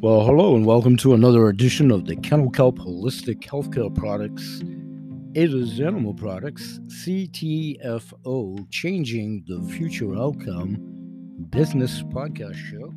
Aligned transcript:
Well, 0.00 0.26
hello 0.26 0.54
and 0.54 0.66
welcome 0.66 0.98
to 0.98 1.14
another 1.14 1.48
edition 1.48 1.90
of 1.90 2.04
the 2.04 2.16
Kennel 2.16 2.50
Kelp 2.50 2.78
Holistic 2.78 3.40
Healthcare 3.44 3.92
Products, 3.94 4.60
Ada's 5.34 5.80
Animal 5.80 6.12
Products, 6.12 6.80
CTFO, 6.88 8.70
Changing 8.70 9.42
the 9.46 9.62
Future 9.72 10.14
Outcome 10.14 10.76
Business 11.48 12.02
Podcast 12.02 12.56
Show, 12.56 12.92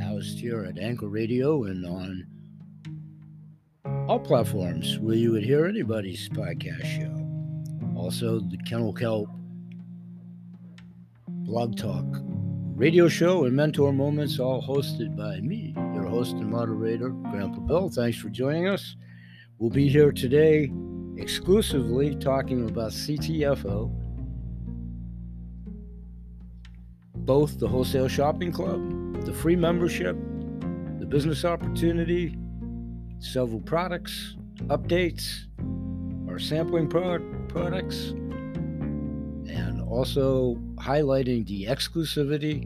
housed 0.00 0.38
here 0.38 0.64
at 0.64 0.78
Anchor 0.78 1.08
Radio 1.08 1.64
and 1.64 1.84
on 1.84 2.26
all 4.08 4.20
platforms 4.20 5.00
where 5.00 5.16
you 5.16 5.32
would 5.32 5.42
hear 5.42 5.66
anybody's 5.66 6.28
podcast 6.28 6.84
show. 6.84 8.00
Also, 8.00 8.38
the 8.38 8.58
Kennel 8.58 8.92
Kelp 8.92 9.28
Blog 11.28 11.76
Talk 11.76 12.06
radio 12.80 13.08
show 13.08 13.44
and 13.44 13.54
mentor 13.54 13.92
moments, 13.92 14.38
all 14.38 14.62
hosted 14.62 15.14
by 15.14 15.38
me, 15.40 15.74
host 16.10 16.32
and 16.32 16.50
moderator, 16.50 17.10
Grandpa 17.10 17.60
Bill. 17.60 17.88
Thanks 17.88 18.18
for 18.18 18.28
joining 18.28 18.66
us. 18.66 18.96
We'll 19.58 19.70
be 19.70 19.88
here 19.88 20.10
today 20.10 20.72
exclusively 21.16 22.16
talking 22.16 22.68
about 22.68 22.90
CTFO, 22.90 23.94
both 27.14 27.60
the 27.60 27.68
Wholesale 27.68 28.08
Shopping 28.08 28.50
Club, 28.50 29.24
the 29.24 29.32
free 29.32 29.54
membership, 29.54 30.16
the 30.98 31.06
business 31.06 31.44
opportunity, 31.44 32.36
several 33.20 33.60
products, 33.60 34.36
updates, 34.66 35.46
our 36.28 36.40
sampling 36.40 36.88
product, 36.88 37.48
products, 37.48 38.10
and 39.48 39.80
also 39.88 40.56
highlighting 40.76 41.46
the 41.46 41.66
exclusivity 41.66 42.64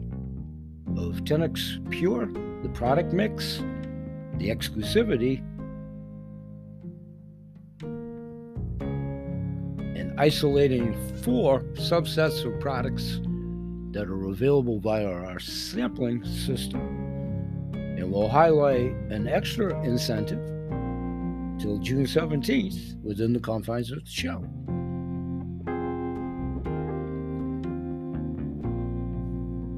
of 0.97 1.23
10x 1.25 1.91
Pure, 1.91 2.29
the 2.63 2.69
product 2.69 3.13
mix, 3.13 3.57
the 4.37 4.49
exclusivity, 4.49 5.39
and 9.97 10.19
isolating 10.19 10.93
four 11.21 11.61
subsets 11.73 12.45
of 12.45 12.59
products 12.59 13.19
that 13.91 14.07
are 14.09 14.25
available 14.25 14.79
via 14.79 15.07
our 15.07 15.39
sampling 15.39 16.23
system. 16.25 16.81
And 17.73 18.11
we'll 18.11 18.27
highlight 18.27 18.91
an 19.09 19.27
extra 19.27 19.81
incentive 19.83 20.39
till 21.59 21.77
June 21.77 22.05
17th 22.05 23.01
within 23.01 23.31
the 23.31 23.39
confines 23.39 23.91
of 23.91 24.03
the 24.03 24.09
show. 24.09 24.43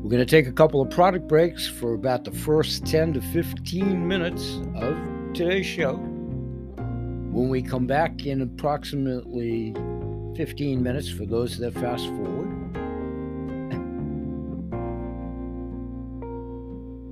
We're 0.08 0.12
going 0.12 0.26
to 0.26 0.32
take 0.38 0.48
a 0.48 0.54
couple 0.54 0.80
of 0.80 0.90
product 0.90 1.28
breaks 1.28 1.68
for 1.68 1.94
about 1.94 2.24
the 2.24 2.32
first 2.32 2.86
10 2.86 3.12
to 3.16 3.22
15 3.22 4.08
minutes 4.08 4.62
of 4.76 4.96
today's 5.34 5.66
show. 5.66 5.96
When 5.96 7.50
we 7.50 7.62
come 7.62 7.88
back 7.88 8.26
in 8.26 8.42
approximately 8.42 9.74
15 10.38 10.82
minutes, 10.82 11.10
for 11.10 11.26
those 11.26 11.58
that 11.58 11.74
fast 11.74 12.06
forward, 12.06 12.48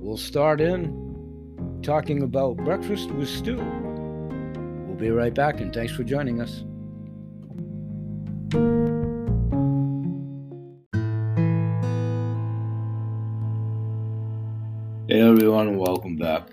we'll 0.02 0.16
start 0.16 0.62
in 0.62 1.78
talking 1.82 2.22
about 2.22 2.56
breakfast 2.56 3.10
with 3.10 3.28
Stu. 3.28 3.56
We'll 4.86 4.96
be 4.96 5.10
right 5.10 5.34
back, 5.34 5.60
and 5.60 5.70
thanks 5.70 5.92
for 5.92 6.02
joining 6.02 6.40
us. 6.40 6.64
Hey 15.08 15.20
everyone, 15.20 15.78
welcome 15.78 16.16
back. 16.16 16.48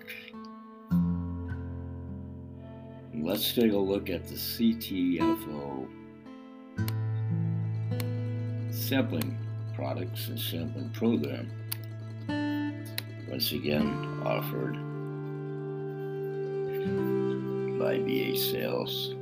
Let's 3.15 3.51
take 3.51 3.71
a 3.71 3.77
look 3.77 4.11
at 4.11 4.27
the 4.27 4.35
CTFO 4.35 5.87
sampling 8.69 9.35
products 9.73 10.27
and 10.27 10.39
sampling 10.39 10.91
program. 10.91 11.49
Once 13.27 13.53
again, 13.53 14.21
offered 14.23 14.75
by 17.79 17.97
BA 17.97 18.37
Sales, 18.37 19.15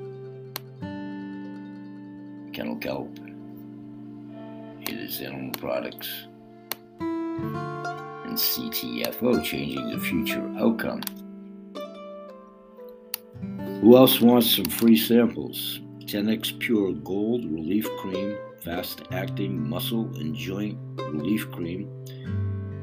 Kennel 2.52 2.76
Kelp, 2.82 3.18
it 4.82 4.90
is 4.90 5.22
animal 5.22 5.52
products 5.52 6.26
and 8.32 8.40
CTFO, 8.40 9.44
Changing 9.44 9.90
the 9.90 10.00
Future 10.00 10.50
Outcome. 10.58 11.02
Who 13.82 13.98
else 13.98 14.22
wants 14.22 14.56
some 14.56 14.66
free 14.66 14.96
samples? 14.96 15.82
10x 16.06 16.58
Pure 16.60 16.94
Gold 17.04 17.44
Relief 17.52 17.90
Cream, 17.98 18.38
Fast 18.64 19.02
Acting 19.12 19.68
Muscle 19.68 20.06
and 20.16 20.34
Joint 20.34 20.78
Relief 20.98 21.52
Cream 21.52 21.90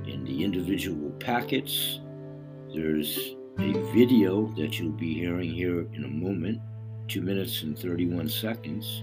in 0.06 0.22
the 0.26 0.44
individual 0.44 1.10
packets. 1.12 2.00
There's 2.74 3.18
a 3.58 3.72
video 3.94 4.52
that 4.58 4.78
you'll 4.78 4.92
be 4.92 5.14
hearing 5.14 5.50
here 5.50 5.88
in 5.94 6.04
a 6.04 6.08
moment, 6.08 6.60
2 7.08 7.22
minutes 7.22 7.62
and 7.62 7.78
31 7.78 8.28
seconds. 8.28 9.02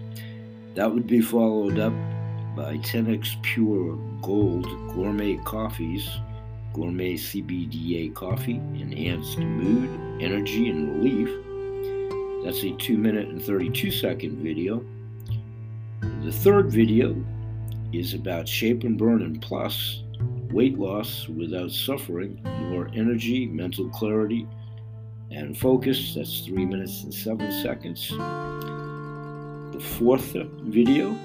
That 0.76 0.94
would 0.94 1.08
be 1.08 1.22
followed 1.22 1.80
up 1.80 1.94
by 2.56 2.78
10x 2.78 3.42
Pure 3.42 3.96
Gold 4.22 4.66
Gourmet 4.94 5.38
Coffees 5.38 6.08
gourmet 6.76 7.14
CBDA 7.14 8.14
coffee, 8.14 8.58
enhanced 8.74 9.38
mood, 9.40 9.90
energy, 10.22 10.70
and 10.70 10.94
relief. 10.98 11.30
That's 12.44 12.66
a 12.66 12.76
2 12.76 12.98
minute 12.98 13.30
and 13.30 13.42
32 13.42 13.92
second 13.92 14.44
video. 14.44 14.84
The 16.26 16.34
third 16.34 16.70
video 16.70 17.16
is 17.94 18.14
about 18.14 18.46
Shape 18.46 18.84
and 18.84 18.98
Burn 18.98 19.22
and 19.22 19.42
Plus 19.42 20.04
weight 20.52 20.78
loss 20.78 21.30
without 21.30 21.72
suffering, 21.72 22.42
more 22.70 22.90
energy, 22.94 23.46
mental 23.46 23.88
clarity, 23.92 24.46
and 25.32 25.58
focus. 25.58 26.14
That's 26.14 26.42
3 26.42 26.66
minutes 26.66 27.04
and 27.04 27.14
7 27.14 27.54
seconds. 27.64 28.10
The 28.10 29.80
fourth 29.98 30.36
video 30.64 31.18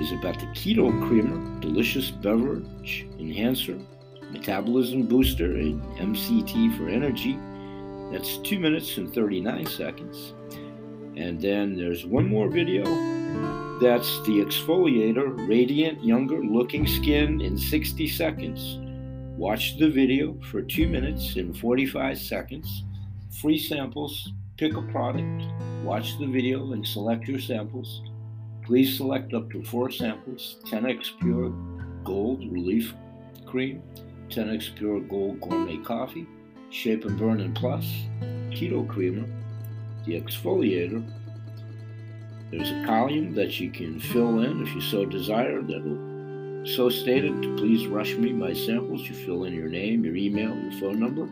is 0.00 0.10
about 0.10 0.40
the 0.40 0.46
Keto 0.46 0.90
Creamer, 1.06 1.60
delicious 1.60 2.10
beverage 2.10 3.06
enhancer 3.20 3.78
metabolism 4.32 5.02
booster 5.06 5.56
and 5.56 5.82
MCT 5.96 6.76
for 6.76 6.88
energy. 6.88 7.38
That's 8.12 8.38
2 8.38 8.58
minutes 8.58 8.96
and 8.98 9.12
39 9.14 9.66
seconds. 9.66 10.34
And 11.16 11.40
then 11.40 11.76
there's 11.76 12.06
one 12.06 12.28
more 12.28 12.48
video. 12.48 12.84
That's 13.80 14.20
the 14.22 14.44
exfoliator, 14.44 15.48
radiant, 15.48 16.04
younger 16.04 16.42
looking 16.42 16.86
skin 16.86 17.40
in 17.40 17.56
60 17.56 18.08
seconds. 18.08 18.78
Watch 19.36 19.78
the 19.78 19.88
video 19.88 20.36
for 20.50 20.60
2 20.60 20.88
minutes 20.88 21.36
and 21.36 21.56
45 21.56 22.18
seconds. 22.18 22.84
Free 23.40 23.58
samples. 23.58 24.32
Pick 24.56 24.76
a 24.76 24.82
product. 24.82 25.42
Watch 25.82 26.18
the 26.18 26.26
video 26.26 26.72
and 26.72 26.86
select 26.86 27.26
your 27.26 27.40
samples. 27.40 28.02
Please 28.62 28.96
select 28.96 29.32
up 29.32 29.50
to 29.50 29.64
four 29.64 29.90
samples 29.90 30.58
10x 30.66 31.18
Pure 31.18 31.54
Gold 32.04 32.40
Relief 32.52 32.92
Cream, 33.46 33.82
10x 34.30 34.74
Pure 34.76 35.00
Gold 35.00 35.40
Gourmet 35.40 35.78
Coffee, 35.78 36.26
Shape 36.70 37.04
and 37.04 37.18
Burn 37.18 37.40
and 37.40 37.54
Plus, 37.54 37.84
Keto 38.50 38.88
Creamer, 38.88 39.28
the 40.06 40.20
exfoliator. 40.20 41.04
There's 42.50 42.70
a 42.70 42.84
column 42.86 43.34
that 43.34 43.60
you 43.60 43.70
can 43.70 44.00
fill 44.00 44.40
in 44.40 44.66
if 44.66 44.74
you 44.74 44.80
so 44.80 45.04
desire 45.04 45.62
that'll 45.62 46.10
so 46.64 46.90
stated 46.90 47.40
to 47.42 47.56
please 47.56 47.86
rush 47.86 48.14
me 48.16 48.32
my 48.32 48.52
samples. 48.52 49.08
You 49.08 49.14
fill 49.14 49.44
in 49.44 49.54
your 49.54 49.68
name, 49.68 50.04
your 50.04 50.14
email, 50.14 50.54
your 50.54 50.72
phone 50.72 51.00
number. 51.00 51.28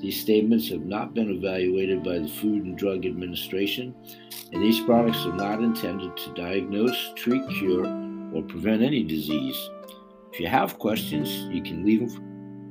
These 0.00 0.20
statements 0.20 0.68
have 0.68 0.84
not 0.84 1.14
been 1.14 1.30
evaluated 1.30 2.02
by 2.04 2.18
the 2.18 2.28
Food 2.28 2.64
and 2.64 2.78
Drug 2.78 3.04
Administration, 3.04 3.94
and 4.52 4.62
these 4.62 4.80
products 4.80 5.24
are 5.26 5.36
not 5.36 5.62
intended 5.62 6.16
to 6.16 6.34
diagnose, 6.34 7.12
treat, 7.16 7.42
cure, 7.58 7.86
or 8.32 8.42
prevent 8.42 8.82
any 8.82 9.02
disease. 9.02 9.56
If 10.32 10.40
you 10.40 10.46
have 10.46 10.78
questions, 10.78 11.28
you 11.54 11.62
can 11.62 11.84
leave 11.84 12.18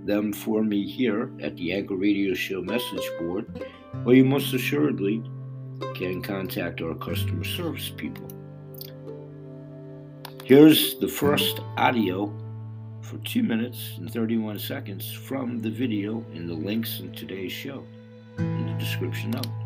them 0.03 0.33
for 0.33 0.63
me 0.63 0.89
here 0.89 1.31
at 1.41 1.55
the 1.57 1.73
Anchor 1.73 1.95
Radio 1.95 2.33
Show 2.33 2.63
message 2.63 3.07
board, 3.19 3.63
or 4.03 4.15
you 4.15 4.25
most 4.25 4.51
assuredly 4.55 5.21
can 5.93 6.23
contact 6.23 6.81
our 6.81 6.95
customer 6.95 7.43
service 7.43 7.91
people. 7.95 8.27
Here's 10.43 10.97
the 10.97 11.07
first 11.07 11.59
audio 11.77 12.35
for 13.03 13.19
2 13.19 13.43
minutes 13.43 13.93
and 13.97 14.11
31 14.11 14.57
seconds 14.57 15.13
from 15.13 15.61
the 15.61 15.69
video 15.69 16.25
in 16.33 16.47
the 16.47 16.55
links 16.55 16.99
in 16.99 17.11
today's 17.11 17.51
show 17.51 17.85
in 18.39 18.65
the 18.65 18.73
description 18.83 19.29
note. 19.29 19.60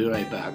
We'll 0.00 0.08
be 0.08 0.14
right 0.14 0.30
back. 0.30 0.54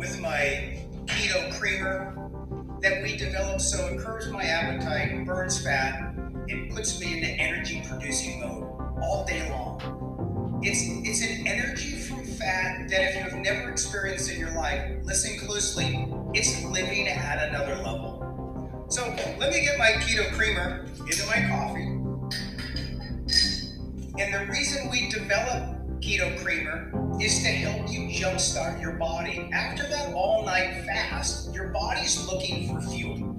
with 0.00 0.18
my 0.18 0.78
keto 1.04 1.52
creamer 1.58 2.16
that 2.80 3.02
we 3.02 3.18
developed 3.18 3.60
so 3.60 3.86
it 3.88 4.00
curbs 4.00 4.30
my 4.30 4.42
appetite, 4.42 5.26
burns 5.26 5.62
fat, 5.62 6.14
and 6.48 6.70
puts 6.70 6.98
me 6.98 7.18
into 7.18 7.28
energy 7.28 7.82
producing 7.86 8.40
mode 8.40 8.64
all 9.02 9.26
day 9.26 9.46
long. 9.50 10.58
It's, 10.62 10.80
it's 11.06 11.20
an 11.20 11.46
energy 11.46 11.98
from 11.98 12.24
fat 12.24 12.88
that 12.88 13.10
if 13.10 13.16
you 13.16 13.20
have 13.20 13.34
never 13.34 13.70
experienced 13.70 14.30
in 14.30 14.40
your 14.40 14.56
life, 14.56 14.90
listen 15.02 15.38
closely, 15.46 16.08
it's 16.32 16.64
living 16.64 17.06
at 17.06 17.50
another 17.50 17.76
level. 17.76 18.86
So 18.88 19.02
let 19.38 19.52
me 19.52 19.60
get 19.60 19.76
my 19.76 19.90
keto 20.00 20.32
creamer 20.32 20.86
into 21.00 21.26
my 21.26 21.46
coffee. 21.46 21.88
And 24.18 24.32
the 24.32 24.46
reason 24.50 24.90
we 24.90 25.10
developed 25.10 25.79
keto 26.00 26.38
creamer 26.42 26.90
is 27.20 27.42
to 27.42 27.48
help 27.48 27.90
you 27.90 28.08
jumpstart 28.08 28.80
your 28.80 28.92
body. 28.92 29.48
After 29.52 29.86
that 29.88 30.14
all 30.14 30.44
night 30.44 30.84
fast, 30.86 31.52
your 31.54 31.68
body's 31.68 32.26
looking 32.26 32.68
for 32.68 32.80
fuel. 32.80 33.36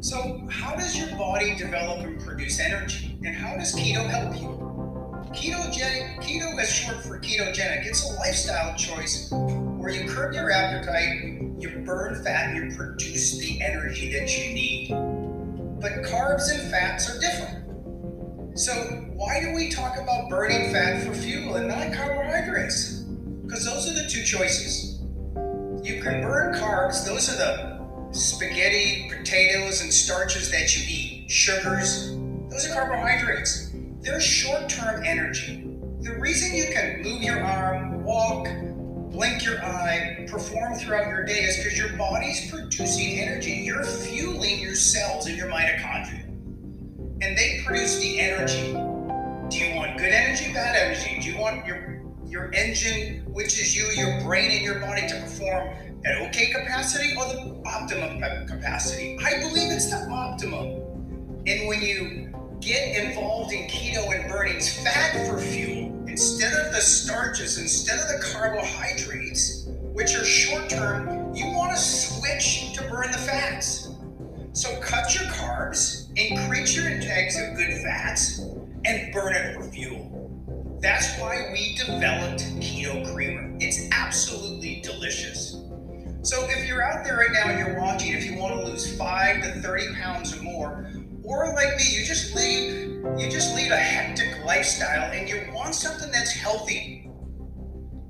So, 0.00 0.46
how 0.50 0.74
does 0.76 0.96
your 0.98 1.16
body 1.16 1.54
develop 1.54 2.04
and 2.04 2.20
produce 2.20 2.60
energy? 2.60 3.18
And 3.24 3.34
how 3.34 3.56
does 3.56 3.74
keto 3.74 4.06
help 4.08 4.34
you? 4.34 4.64
Ketogenic, 5.32 6.16
keto 6.20 6.60
is 6.60 6.70
short 6.70 7.02
for 7.02 7.18
ketogenic. 7.18 7.86
It's 7.86 8.08
a 8.10 8.14
lifestyle 8.14 8.76
choice 8.76 9.30
where 9.30 9.90
you 9.90 10.06
curb 10.08 10.34
your 10.34 10.50
appetite, 10.50 11.40
you 11.58 11.82
burn 11.84 12.22
fat, 12.22 12.54
and 12.54 12.70
you 12.70 12.76
produce 12.76 13.38
the 13.38 13.62
energy 13.62 14.12
that 14.12 14.36
you 14.36 14.52
need. 14.52 14.90
But 15.80 16.02
carbs 16.02 16.52
and 16.52 16.70
fats 16.70 17.08
are 17.10 17.18
different. 17.18 18.58
So, 18.58 19.03
why 19.14 19.40
do 19.40 19.54
we 19.54 19.70
talk 19.70 19.96
about 19.96 20.28
burning 20.28 20.72
fat 20.72 21.06
for 21.06 21.14
fuel 21.14 21.54
and 21.54 21.68
not 21.68 21.92
carbohydrates? 21.92 23.00
Because 23.44 23.64
those 23.64 23.88
are 23.88 23.94
the 23.94 24.08
two 24.08 24.24
choices. 24.24 25.00
You 25.82 26.02
can 26.02 26.20
burn 26.20 26.54
carbs, 26.54 27.06
those 27.06 27.28
are 27.28 27.36
the 27.36 27.84
spaghetti, 28.10 29.08
potatoes, 29.16 29.82
and 29.82 29.92
starches 29.92 30.50
that 30.50 30.76
you 30.76 30.82
eat, 30.88 31.30
sugars, 31.30 32.16
those 32.50 32.68
are 32.68 32.74
carbohydrates. 32.74 33.70
They're 34.00 34.20
short 34.20 34.68
term 34.68 35.04
energy. 35.04 35.76
The 36.00 36.18
reason 36.18 36.54
you 36.54 36.66
can 36.72 37.02
move 37.02 37.22
your 37.22 37.42
arm, 37.42 38.02
walk, 38.04 38.48
blink 39.10 39.44
your 39.44 39.64
eye, 39.64 40.26
perform 40.28 40.74
throughout 40.74 41.06
your 41.06 41.24
day 41.24 41.44
is 41.44 41.56
because 41.56 41.78
your 41.78 41.96
body's 41.96 42.50
producing 42.50 43.20
energy. 43.20 43.52
You're 43.52 43.84
fueling 43.84 44.58
your 44.60 44.74
cells 44.74 45.28
in 45.28 45.36
your 45.36 45.48
mitochondria 45.48 46.24
and 47.20 47.38
they 47.38 47.62
produce 47.64 47.98
the 48.00 48.20
energy. 48.20 48.74
Do 49.50 49.58
you 49.58 49.76
want 49.76 49.98
good 49.98 50.12
energy, 50.12 50.52
bad 50.52 50.74
energy? 50.74 51.20
Do 51.20 51.30
you 51.30 51.38
want 51.38 51.66
your 51.66 52.00
your 52.26 52.52
engine, 52.52 53.22
which 53.32 53.60
is 53.60 53.76
you, 53.76 53.84
your 53.94 54.20
brain 54.22 54.50
and 54.50 54.62
your 54.62 54.80
body 54.80 55.06
to 55.06 55.20
perform 55.20 55.68
at 56.04 56.22
okay 56.22 56.50
capacity 56.50 57.14
or 57.16 57.26
the 57.26 57.62
optimum 57.66 58.20
capacity? 58.46 59.18
I 59.24 59.40
believe 59.40 59.70
it's 59.70 59.90
the 59.90 60.08
optimum. 60.10 60.80
And 61.46 61.68
when 61.68 61.82
you 61.82 62.32
get 62.60 63.04
involved 63.04 63.52
in 63.52 63.68
keto 63.68 64.18
and 64.18 64.30
burning 64.30 64.60
fat 64.60 65.28
for 65.28 65.38
fuel, 65.38 65.92
instead 66.08 66.52
of 66.54 66.72
the 66.72 66.80
starches, 66.80 67.58
instead 67.58 68.00
of 68.00 68.08
the 68.08 68.26
carbohydrates, 68.32 69.66
which 69.92 70.14
are 70.16 70.24
short 70.24 70.70
term, 70.70 71.34
you 71.34 71.46
want 71.48 71.72
to 71.72 71.78
switch 71.78 72.72
to 72.72 72.82
burn 72.88 73.12
the 73.12 73.18
fats. 73.18 73.90
So 74.54 74.80
cut 74.80 75.14
your 75.14 75.24
carbs 75.24 76.04
increase 76.16 76.76
your 76.76 76.88
intakes 76.88 77.38
of 77.40 77.56
good 77.56 77.82
fats, 77.82 78.40
and 78.84 79.12
burn 79.12 79.34
it 79.34 79.54
for 79.54 79.62
fuel. 79.64 80.78
That's 80.80 81.18
why 81.18 81.50
we 81.52 81.74
developed 81.76 82.44
Keto 82.60 83.12
Creamer. 83.12 83.56
It's 83.60 83.88
absolutely 83.90 84.80
delicious. 84.82 85.62
So 86.22 86.46
if 86.48 86.66
you're 86.66 86.82
out 86.82 87.04
there 87.04 87.16
right 87.16 87.32
now 87.32 87.50
and 87.50 87.58
you're 87.58 87.80
watching, 87.80 88.12
if 88.12 88.24
you 88.24 88.38
want 88.38 88.54
to 88.54 88.66
lose 88.66 88.96
five 88.96 89.42
to 89.42 89.60
30 89.60 89.94
pounds 89.94 90.36
or 90.36 90.42
more, 90.42 90.90
or 91.22 91.54
like 91.54 91.76
me, 91.76 91.84
you 91.90 92.04
just 92.04 92.34
lead 92.34 92.84
you 93.18 93.30
just 93.30 93.54
lead 93.54 93.70
a 93.70 93.76
hectic 93.76 94.44
lifestyle 94.44 95.12
and 95.12 95.28
you 95.28 95.46
want 95.52 95.74
something 95.74 96.10
that's 96.10 96.32
healthy. 96.32 97.08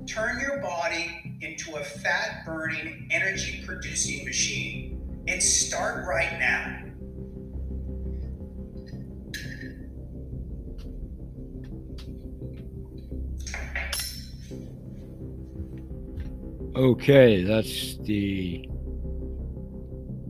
Turn 0.07 0.39
your 0.39 0.61
body 0.61 1.37
into 1.41 1.75
a 1.75 1.83
fat 1.83 2.45
burning, 2.45 3.07
energy 3.11 3.61
producing 3.65 4.25
machine 4.25 5.23
and 5.27 5.43
start 5.43 6.07
right 6.07 6.39
now. 6.39 6.84
Okay, 16.75 17.41
that's 17.41 17.95
the 17.99 18.67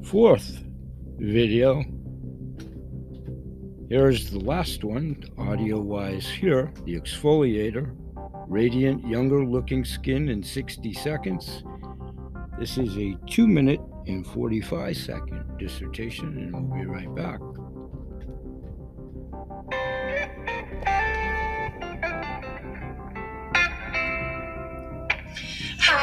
fourth 0.03 0.61
video. 1.17 1.83
Here's 3.89 4.29
the 4.29 4.37
last 4.37 4.83
one, 4.83 5.23
audio 5.39 5.79
wise 5.79 6.29
here 6.29 6.71
the 6.85 6.99
exfoliator, 6.99 7.95
radiant, 8.47 9.07
younger 9.07 9.43
looking 9.43 9.83
skin 9.83 10.29
in 10.29 10.43
60 10.43 10.93
seconds. 10.93 11.63
This 12.59 12.77
is 12.77 12.95
a 12.95 13.17
2 13.25 13.47
minute 13.47 13.81
and 14.05 14.27
45 14.27 14.95
second 14.95 15.57
dissertation, 15.57 16.27
and 16.37 16.53
we'll 16.53 16.79
be 16.79 16.85
right 16.85 17.15
back. 17.15 17.39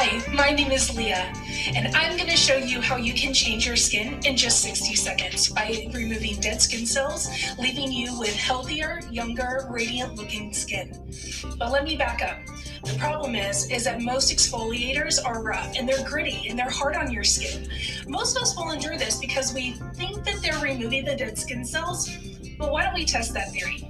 Hi, 0.04 0.20
my 0.34 0.50
name 0.50 0.72
is 0.72 0.92
Leah, 0.96 1.32
and 1.76 1.94
I'm 1.94 2.16
going 2.16 2.28
to 2.28 2.36
show 2.36 2.56
you 2.56 2.80
how 2.80 2.96
you 2.96 3.14
can 3.14 3.32
change 3.32 3.64
your 3.64 3.76
skin 3.76 4.18
in 4.24 4.36
just 4.36 4.60
60 4.62 4.96
seconds 4.96 5.48
by 5.50 5.88
removing 5.94 6.40
dead 6.40 6.60
skin 6.60 6.84
cells, 6.86 7.28
leaving 7.56 7.92
you 7.92 8.18
with 8.18 8.34
healthier, 8.34 9.00
younger, 9.12 9.64
radiant 9.70 10.16
looking 10.16 10.52
skin. 10.52 11.08
But 11.56 11.70
let 11.70 11.84
me 11.84 11.94
back 11.94 12.20
up. 12.20 12.36
The 12.82 12.98
problem 12.98 13.36
is, 13.36 13.70
is 13.70 13.84
that 13.84 14.00
most 14.00 14.32
exfoliators 14.32 15.24
are 15.24 15.40
rough 15.40 15.72
and 15.78 15.88
they're 15.88 16.04
gritty 16.04 16.48
and 16.48 16.58
they're 16.58 16.68
hard 16.68 16.96
on 16.96 17.12
your 17.12 17.22
skin. 17.22 17.68
Most 18.08 18.36
of 18.36 18.42
us 18.42 18.56
will 18.56 18.72
endure 18.72 18.98
this 18.98 19.20
because 19.20 19.54
we 19.54 19.74
think 19.94 20.24
that 20.24 20.42
they're 20.42 20.58
removing 20.58 21.04
the 21.04 21.14
dead 21.14 21.38
skin 21.38 21.64
cells, 21.64 22.10
but 22.58 22.72
why 22.72 22.82
don't 22.82 22.94
we 22.94 23.04
test 23.04 23.34
that 23.34 23.52
theory? 23.52 23.88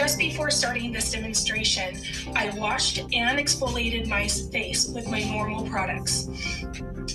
Just 0.00 0.18
before 0.18 0.50
starting 0.50 0.92
this 0.92 1.12
demonstration, 1.12 1.94
I 2.34 2.48
washed 2.56 3.00
and 3.00 3.38
exfoliated 3.38 4.08
my 4.08 4.26
face 4.28 4.88
with 4.88 5.10
my 5.10 5.22
normal 5.24 5.68
products. 5.68 6.26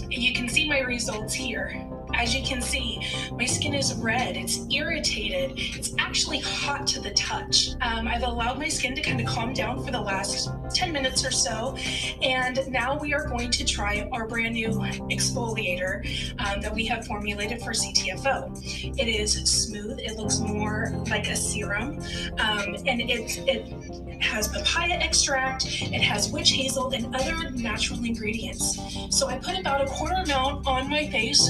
You 0.07 0.35
can 0.35 0.47
see 0.47 0.69
my 0.69 0.81
results 0.81 1.33
here. 1.33 1.83
As 2.15 2.33
you 2.33 2.43
can 2.43 2.61
see, 2.61 3.01
my 3.33 3.45
skin 3.45 3.73
is 3.73 3.93
red, 3.95 4.37
it's 4.37 4.65
irritated, 4.73 5.51
it's 5.57 5.93
actually 5.99 6.39
hot 6.39 6.87
to 6.87 7.01
the 7.01 7.11
touch. 7.11 7.71
Um, 7.81 8.07
I've 8.07 8.23
allowed 8.23 8.57
my 8.57 8.69
skin 8.69 8.95
to 8.95 9.01
kind 9.01 9.19
of 9.19 9.27
calm 9.27 9.53
down 9.53 9.83
for 9.83 9.91
the 9.91 9.99
last 9.99 10.49
10 10.73 10.93
minutes 10.93 11.25
or 11.25 11.31
so, 11.31 11.75
and 12.21 12.59
now 12.69 12.97
we 12.97 13.13
are 13.13 13.27
going 13.27 13.51
to 13.51 13.65
try 13.65 14.07
our 14.13 14.27
brand 14.27 14.53
new 14.53 14.69
exfoliator 14.69 16.05
um, 16.39 16.61
that 16.61 16.73
we 16.73 16.85
have 16.85 17.05
formulated 17.05 17.61
for 17.61 17.71
CTFO. 17.71 18.97
It 18.97 19.07
is 19.07 19.33
smooth, 19.33 19.99
it 19.99 20.17
looks 20.17 20.39
more 20.39 20.93
like 21.09 21.27
a 21.27 21.35
serum, 21.35 21.99
um, 22.39 22.75
and 22.87 23.01
it, 23.01 23.37
it 23.45 24.21
has 24.21 24.47
papaya 24.47 24.95
extract, 24.95 25.65
it 25.65 26.01
has 26.01 26.31
witch 26.31 26.51
hazel, 26.51 26.91
and 26.91 27.13
other 27.13 27.51
natural 27.51 28.03
ingredients. 28.03 28.79
So 29.09 29.27
I 29.27 29.37
put 29.37 29.59
about 29.59 29.81
a 29.81 29.87
quarter 29.87 30.15
amount 30.15 30.65
on 30.65 30.89
my 30.89 31.07
face 31.09 31.49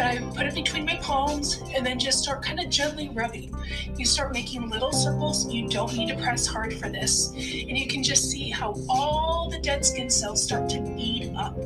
and 0.00 0.24
I 0.24 0.34
put 0.34 0.46
it 0.46 0.54
between 0.54 0.84
my 0.84 0.96
palms 0.96 1.62
and 1.74 1.84
then 1.84 1.98
just 1.98 2.22
start 2.22 2.42
kind 2.42 2.58
of 2.58 2.70
gently 2.70 3.10
rubbing. 3.10 3.54
You 3.96 4.06
start 4.06 4.32
making 4.32 4.68
little 4.70 4.92
circles. 4.92 5.46
You 5.52 5.68
don't 5.68 5.94
need 5.94 6.08
to 6.08 6.16
press 6.16 6.46
hard 6.46 6.72
for 6.74 6.88
this. 6.88 7.30
And 7.32 7.76
you 7.76 7.86
can 7.86 8.02
just 8.02 8.30
see 8.30 8.50
how 8.50 8.74
all 8.88 9.50
the 9.50 9.58
dead 9.58 9.84
skin 9.84 10.08
cells 10.08 10.42
start 10.42 10.68
to 10.70 10.80
bead 10.80 11.34
up. 11.36 11.56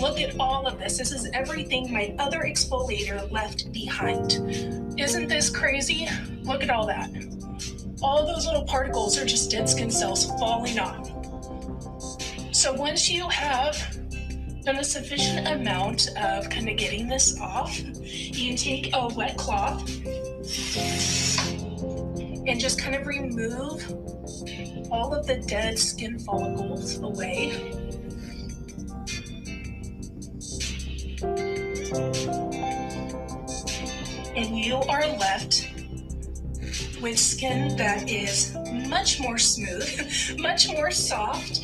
Look 0.00 0.18
at 0.20 0.38
all 0.40 0.66
of 0.66 0.78
this. 0.78 0.98
This 0.98 1.12
is 1.12 1.28
everything 1.34 1.92
my 1.92 2.14
other 2.18 2.40
exfoliator 2.40 3.30
left 3.30 3.70
behind. 3.72 4.32
Isn't 4.98 5.28
this 5.28 5.50
crazy? 5.50 6.08
Look 6.42 6.62
at 6.62 6.70
all 6.70 6.86
that. 6.86 7.10
All 8.02 8.26
those 8.26 8.46
little 8.46 8.64
particles 8.64 9.18
are 9.18 9.24
just 9.24 9.50
dead 9.50 9.68
skin 9.68 9.90
cells 9.90 10.26
falling 10.40 10.78
off. 10.78 11.10
So 12.52 12.72
once 12.72 13.10
you 13.10 13.28
have 13.28 13.98
done 14.64 14.78
a 14.78 14.84
sufficient 14.84 15.48
amount 15.48 16.08
of 16.16 16.48
kind 16.48 16.68
of 16.68 16.76
getting 16.76 17.08
this 17.08 17.38
off, 17.40 17.76
you 17.80 18.48
can 18.48 18.56
take 18.56 18.94
a 18.94 19.08
wet 19.08 19.36
cloth 19.36 19.88
and 22.46 22.60
just 22.60 22.78
kind 22.78 22.94
of 22.94 23.06
remove 23.06 23.84
all 24.90 25.12
of 25.14 25.26
the 25.26 25.42
dead 25.48 25.78
skin 25.78 26.18
follicles 26.20 26.98
away. 26.98 27.50
And 34.36 34.56
you 34.56 34.76
are 34.76 35.06
left 35.18 35.70
with 37.00 37.18
skin 37.18 37.76
that 37.76 38.08
is 38.08 38.56
much 38.72 39.20
more 39.20 39.38
smooth, 39.38 40.38
much 40.38 40.68
more 40.68 40.90
soft. 40.90 41.60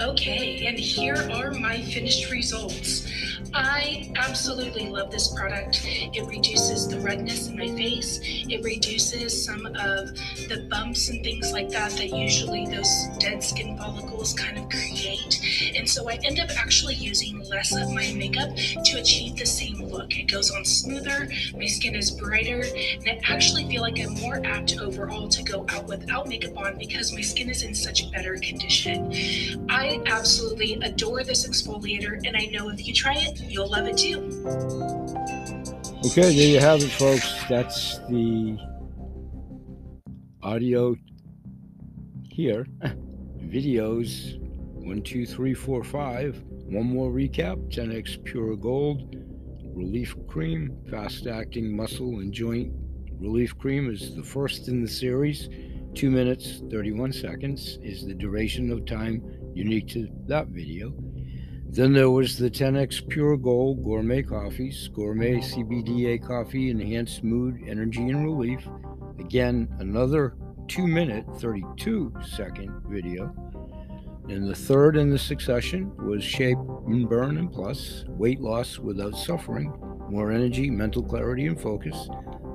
Okay, 0.00 0.66
and 0.66 0.78
here 0.78 1.28
are 1.32 1.50
my 1.52 1.82
finished 1.82 2.30
results. 2.30 3.10
I 3.52 4.12
absolutely 4.16 4.88
love 4.88 5.10
this 5.10 5.34
product. 5.34 5.80
It 5.84 6.24
reduces 6.26 6.86
the 6.88 7.00
redness 7.00 7.48
in 7.48 7.58
my 7.58 7.68
face. 7.68 8.20
It 8.22 8.62
reduces 8.62 9.44
some 9.44 9.66
of 9.66 10.14
the 10.48 10.66
bumps 10.70 11.08
and 11.08 11.22
things 11.24 11.52
like 11.52 11.68
that 11.70 11.90
that 11.92 12.10
usually 12.10 12.66
those 12.66 13.08
dead 13.18 13.42
skin 13.42 13.76
follicles 13.76 14.34
kind 14.34 14.56
of 14.56 14.68
create. 14.68 15.40
And 15.76 15.88
so 15.88 16.08
I 16.08 16.14
end 16.22 16.38
up 16.38 16.50
actually 16.56 16.94
using 16.94 17.40
less 17.48 17.74
of 17.74 17.92
my 17.92 18.12
makeup 18.14 18.54
to 18.56 19.00
achieve 19.00 19.36
the 19.36 19.46
same 19.46 19.82
look. 19.82 20.16
It 20.16 20.30
goes 20.30 20.50
on 20.50 20.64
smoother, 20.64 21.28
my 21.56 21.66
skin 21.66 21.96
is 21.96 22.10
brighter, 22.10 22.64
and 22.64 23.08
I 23.08 23.20
actually 23.28 23.64
feel 23.68 23.82
like 23.82 23.98
I'm 23.98 24.14
more 24.14 24.40
apt 24.44 24.78
overall 24.78 25.28
to 25.28 25.42
go 25.42 25.66
out 25.70 25.88
without 25.88 26.28
makeup 26.28 26.49
on 26.56 26.78
because 26.78 27.12
my 27.12 27.20
skin 27.20 27.48
is 27.48 27.62
in 27.62 27.74
such 27.74 28.10
better 28.12 28.36
condition. 28.36 29.12
I 29.68 30.00
absolutely 30.06 30.74
adore 30.82 31.24
this 31.24 31.48
exfoliator, 31.48 32.20
and 32.26 32.36
I 32.36 32.46
know 32.46 32.68
if 32.70 32.86
you 32.86 32.92
try 32.92 33.14
it, 33.16 33.40
you'll 33.40 33.70
love 33.70 33.86
it 33.86 33.98
too. 33.98 34.18
Okay, 36.06 36.34
there 36.34 36.48
you 36.48 36.60
have 36.60 36.82
it, 36.82 36.90
folks. 36.90 37.32
That's 37.48 37.98
the 38.08 38.58
audio 40.42 40.96
here. 42.30 42.66
Videos 43.38 44.38
one, 44.84 45.02
two, 45.02 45.26
three, 45.26 45.54
four, 45.54 45.84
five. 45.84 46.42
One 46.48 46.86
more 46.86 47.10
recap 47.10 47.72
10x 47.72 48.24
Pure 48.24 48.56
Gold 48.56 49.16
Relief 49.74 50.16
Cream, 50.26 50.76
fast 50.90 51.26
acting 51.26 51.76
muscle 51.76 52.20
and 52.20 52.32
joint 52.32 52.72
relief 53.20 53.56
cream 53.58 53.90
is 53.90 54.16
the 54.16 54.22
first 54.22 54.68
in 54.68 54.82
the 54.82 54.88
series. 54.88 55.48
Two 55.94 56.10
minutes, 56.10 56.62
31 56.70 57.12
seconds 57.12 57.78
is 57.82 58.06
the 58.06 58.14
duration 58.14 58.70
of 58.70 58.86
time 58.86 59.22
unique 59.54 59.88
to 59.88 60.08
that 60.26 60.46
video. 60.48 60.94
Then 61.68 61.92
there 61.92 62.10
was 62.10 62.38
the 62.38 62.50
10x 62.50 63.08
Pure 63.08 63.38
Gold 63.38 63.84
Gourmet 63.84 64.22
Coffees, 64.22 64.88
Gourmet 64.88 65.36
CBDA 65.36 66.24
coffee, 66.24 66.70
enhanced 66.70 67.22
mood, 67.22 67.60
energy, 67.66 68.08
and 68.08 68.24
relief. 68.24 68.66
Again, 69.18 69.68
another 69.78 70.36
2 70.68 70.86
minute, 70.86 71.24
32 71.38 72.12
second 72.36 72.82
video. 72.88 73.34
And 74.28 74.48
the 74.48 74.54
third 74.54 74.96
in 74.96 75.10
the 75.10 75.18
succession 75.18 75.92
was 75.96 76.22
Shape 76.22 76.58
and 76.86 77.08
Burn 77.08 77.36
and 77.36 77.52
Plus, 77.52 78.04
weight 78.08 78.40
loss 78.40 78.78
without 78.78 79.16
suffering, 79.16 79.72
more 80.08 80.30
energy, 80.30 80.70
mental 80.70 81.02
clarity, 81.02 81.46
and 81.46 81.60
focus. 81.60 82.08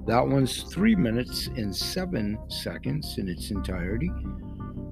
That 0.08 0.28
one's 0.28 0.64
3 0.64 0.96
minutes 0.96 1.48
and 1.48 1.76
7 1.76 2.38
seconds 2.48 3.18
in 3.18 3.28
its 3.28 3.50
entirety. 3.50 4.12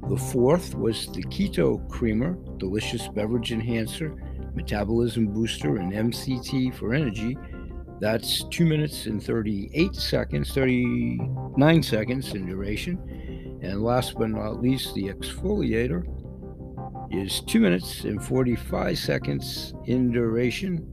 The 0.10 0.18
fourth 0.18 0.76
was 0.76 1.08
the 1.08 1.24
Keto 1.24 1.88
Creamer, 1.88 2.36
delicious 2.58 3.08
beverage 3.08 3.52
enhancer, 3.52 4.16
metabolism 4.56 5.28
booster, 5.28 5.78
and 5.78 5.94
MCT 5.94 6.76
for 6.76 6.94
energy. 6.94 7.38
That's 8.00 8.44
2 8.46 8.66
minutes 8.66 9.06
and 9.06 9.24
38 9.24 9.96
seconds, 9.96 10.52
39 10.54 11.84
seconds 11.84 12.34
in 12.34 12.48
duration. 12.48 13.60
And 13.62 13.84
last 13.84 14.16
but 14.18 14.30
not 14.30 14.62
least, 14.62 14.94
the 14.96 15.10
exfoliator 15.10 16.04
is 17.12 17.42
2 17.42 17.60
minutes 17.60 18.04
and 18.04 18.22
45 18.22 18.98
seconds 18.98 19.74
in 19.86 20.12
duration. 20.12 20.92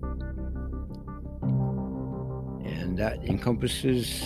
That 3.00 3.24
encompasses 3.24 4.22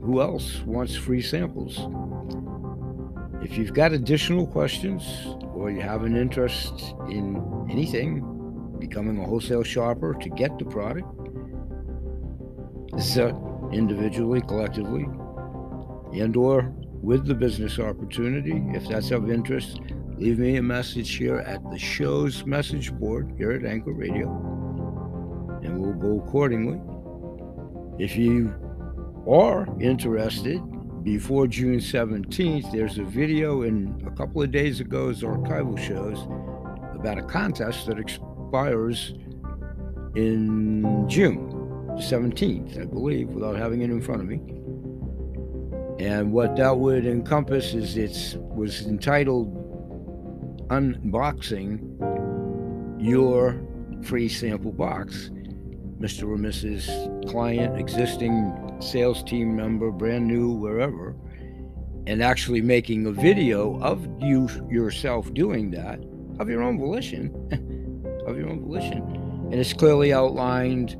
who 0.00 0.22
else 0.22 0.62
wants 0.62 0.96
free 0.96 1.20
samples. 1.20 1.76
If 3.42 3.58
you've 3.58 3.74
got 3.74 3.92
additional 3.92 4.46
questions 4.46 5.02
or 5.54 5.70
you 5.70 5.82
have 5.82 6.02
an 6.04 6.16
interest 6.16 6.72
in 7.10 7.36
anything, 7.70 8.24
becoming 8.78 9.18
a 9.18 9.26
wholesale 9.26 9.62
shopper 9.62 10.14
to 10.14 10.28
get 10.30 10.58
the 10.58 10.64
product, 10.64 11.06
this 12.94 13.18
individually, 13.70 14.40
collectively, 14.40 15.04
and 16.18 16.34
or 16.34 16.72
with 17.02 17.26
the 17.26 17.34
business 17.34 17.78
opportunity, 17.78 18.64
if 18.74 18.88
that's 18.88 19.10
of 19.10 19.30
interest, 19.30 19.80
leave 20.16 20.38
me 20.38 20.56
a 20.56 20.62
message 20.62 21.14
here 21.16 21.40
at 21.40 21.60
the 21.70 21.78
show's 21.78 22.46
message 22.46 22.90
board 22.90 23.34
here 23.36 23.50
at 23.50 23.66
Anchor 23.66 23.92
Radio, 23.92 24.30
and 25.62 25.78
we'll 25.78 25.92
go 25.92 26.24
accordingly. 26.26 26.80
If 27.98 28.14
you 28.14 28.54
are 29.26 29.66
interested, 29.80 30.60
before 31.02 31.46
June 31.46 31.78
17th, 31.78 32.70
there's 32.70 32.98
a 32.98 33.04
video 33.04 33.62
in 33.62 34.04
a 34.06 34.10
couple 34.10 34.42
of 34.42 34.50
days 34.50 34.82
ago's 34.82 35.22
archival 35.22 35.78
shows 35.78 36.18
about 36.94 37.16
a 37.16 37.22
contest 37.22 37.86
that 37.86 37.98
expires 37.98 39.14
in 40.14 41.08
June 41.08 41.50
17th, 41.94 42.78
I 42.78 42.84
believe, 42.84 43.28
without 43.28 43.56
having 43.56 43.80
it 43.80 43.88
in 43.88 44.02
front 44.02 44.20
of 44.20 44.28
me. 44.28 44.40
And 46.04 46.32
what 46.32 46.56
that 46.56 46.76
would 46.76 47.06
encompass 47.06 47.72
is 47.72 47.96
it 47.96 48.38
was 48.38 48.86
entitled 48.86 49.54
Unboxing 50.68 51.80
Your 52.98 53.58
Free 54.02 54.28
Sample 54.28 54.72
Box. 54.72 55.30
Mr. 56.00 56.24
or 56.24 56.36
Mrs. 56.36 57.30
Client, 57.30 57.78
existing 57.78 58.76
sales 58.80 59.22
team 59.22 59.56
member, 59.56 59.90
brand 59.90 60.26
new, 60.26 60.52
wherever, 60.52 61.16
and 62.06 62.22
actually 62.22 62.60
making 62.60 63.06
a 63.06 63.12
video 63.12 63.80
of 63.80 64.06
you 64.20 64.48
yourself 64.70 65.32
doing 65.32 65.70
that 65.70 65.98
of 66.38 66.48
your 66.48 66.62
own 66.62 66.78
volition, 66.78 67.30
of 68.26 68.36
your 68.36 68.48
own 68.48 68.60
volition. 68.60 68.98
And 69.50 69.54
it's 69.54 69.72
clearly 69.72 70.12
outlined, 70.12 70.92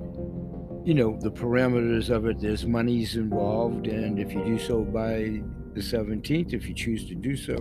you 0.84 0.94
know, 0.94 1.18
the 1.20 1.30
parameters 1.30 2.10
of 2.10 2.26
it. 2.26 2.40
There's 2.40 2.64
monies 2.64 3.16
involved, 3.16 3.86
and 3.86 4.18
if 4.18 4.32
you 4.32 4.44
do 4.44 4.58
so 4.58 4.82
by 4.82 5.42
the 5.74 5.80
17th, 5.80 6.54
if 6.54 6.66
you 6.66 6.74
choose 6.74 7.06
to 7.08 7.14
do 7.14 7.36
so, 7.36 7.54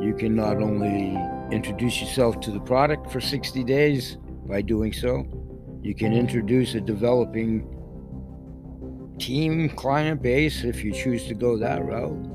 you 0.00 0.14
can 0.18 0.34
not 0.34 0.56
only 0.56 1.16
introduce 1.54 2.00
yourself 2.00 2.40
to 2.40 2.50
the 2.50 2.60
product 2.60 3.10
for 3.12 3.20
60 3.20 3.62
days 3.64 4.16
by 4.48 4.62
doing 4.62 4.92
so, 4.92 5.24
you 5.82 5.94
can 5.94 6.12
introduce 6.12 6.74
a 6.74 6.80
developing 6.80 7.66
team 9.18 9.68
client 9.70 10.22
base 10.22 10.64
if 10.64 10.84
you 10.84 10.92
choose 10.92 11.26
to 11.26 11.34
go 11.34 11.56
that 11.56 11.84
route. 11.84 12.26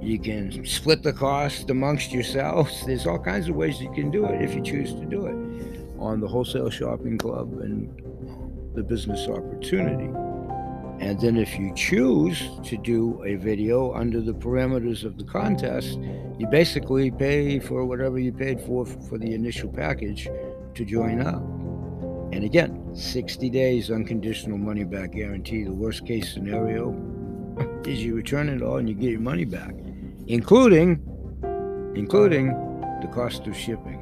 You 0.00 0.18
can 0.18 0.66
split 0.66 1.02
the 1.02 1.12
cost 1.12 1.70
amongst 1.70 2.12
yourselves. 2.12 2.84
There's 2.86 3.06
all 3.06 3.20
kinds 3.20 3.48
of 3.48 3.54
ways 3.54 3.80
you 3.80 3.92
can 3.92 4.10
do 4.10 4.24
it 4.26 4.42
if 4.42 4.54
you 4.54 4.62
choose 4.62 4.94
to 4.94 5.04
do 5.04 5.26
it 5.26 5.36
on 6.00 6.20
the 6.20 6.26
Wholesale 6.26 6.70
Shopping 6.70 7.18
Club 7.18 7.52
and 7.60 7.88
the 8.74 8.82
Business 8.82 9.28
Opportunity. 9.28 10.10
And 11.00 11.20
then 11.20 11.36
if 11.36 11.56
you 11.58 11.72
choose 11.76 12.48
to 12.64 12.76
do 12.76 13.22
a 13.24 13.36
video 13.36 13.92
under 13.94 14.20
the 14.20 14.32
parameters 14.32 15.04
of 15.04 15.18
the 15.18 15.24
contest, 15.24 15.98
you 16.38 16.46
basically 16.48 17.10
pay 17.12 17.60
for 17.60 17.84
whatever 17.84 18.18
you 18.18 18.32
paid 18.32 18.60
for 18.60 18.84
for 18.86 19.18
the 19.18 19.34
initial 19.34 19.68
package 19.68 20.28
to 20.74 20.84
join 20.84 21.20
up. 21.20 21.42
And 22.32 22.44
again, 22.44 22.96
60 22.96 23.50
days 23.50 23.90
unconditional 23.90 24.56
money 24.56 24.84
back 24.84 25.12
guarantee. 25.12 25.64
The 25.64 25.72
worst 25.72 26.06
case 26.06 26.32
scenario 26.32 26.92
is 27.86 28.02
you 28.02 28.14
return 28.14 28.48
it 28.48 28.62
all 28.62 28.78
and 28.78 28.88
you 28.88 28.94
get 28.94 29.10
your 29.10 29.20
money 29.20 29.44
back, 29.44 29.74
including 30.26 31.08
including 31.94 32.48
the 33.02 33.08
cost 33.08 33.46
of 33.46 33.54
shipping. 33.54 34.00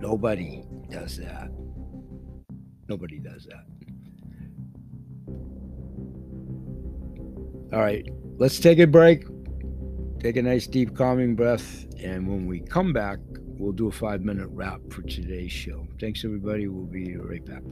Nobody 0.00 0.62
does 0.90 1.16
that. 1.16 1.50
Nobody 2.88 3.18
does 3.18 3.46
that. 3.46 3.64
All 7.72 7.80
right, 7.80 8.06
let's 8.36 8.58
take 8.58 8.78
a 8.78 8.86
break. 8.86 9.24
Take 10.20 10.36
a 10.36 10.42
nice 10.42 10.66
deep 10.66 10.94
calming 10.94 11.36
breath. 11.36 11.86
And 12.02 12.28
when 12.28 12.46
we 12.46 12.60
come 12.60 12.92
back, 12.92 13.18
we'll 13.58 13.72
do 13.72 13.88
a 13.88 13.92
five 13.92 14.22
minute 14.22 14.48
wrap 14.52 14.80
for 14.90 15.02
today's 15.02 15.52
show. 15.52 15.86
Thanks, 16.00 16.24
everybody. 16.24 16.68
We'll 16.68 16.86
be 16.86 17.16
right 17.16 17.44
back. 17.44 17.62